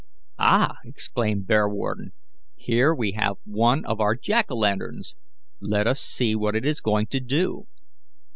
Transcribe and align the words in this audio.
"Ah!" 0.39 0.77
exclaimed 0.83 1.45
Bearwarden, 1.45 2.13
"here 2.55 2.91
we 2.91 3.11
have 3.11 3.37
one 3.43 3.85
of 3.85 3.99
our 4.01 4.15
Jack 4.15 4.49
o' 4.49 4.55
lanterns. 4.55 5.13
Let 5.59 5.85
us 5.85 6.01
see 6.01 6.33
what 6.33 6.55
it 6.55 6.65
is 6.65 6.81
going 6.81 7.05
to 7.05 7.19
do." 7.19 7.67